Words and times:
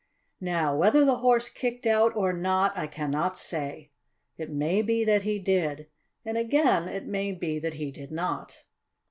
Now 0.39 0.75
whether 0.75 1.05
the 1.05 1.17
Horse 1.19 1.47
kicked 1.47 1.85
out; 1.85 2.15
or 2.15 2.33
not, 2.33 2.75
I 2.75 2.87
cannot 2.87 3.37
say. 3.37 3.91
It 4.35 4.49
may 4.49 4.81
be 4.81 5.03
that 5.03 5.21
he 5.21 5.37
did, 5.37 5.89
and, 6.25 6.39
again, 6.39 6.87
it 6.87 7.05
may 7.05 7.31
be 7.33 7.59
that 7.59 7.75
he 7.75 7.91
did 7.91 8.11
not. 8.11 8.63